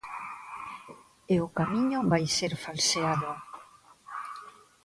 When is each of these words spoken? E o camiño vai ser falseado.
E 1.33 1.35
o 1.45 1.53
camiño 1.57 1.99
vai 2.11 2.23
ser 2.37 2.53
falseado. 2.63 3.29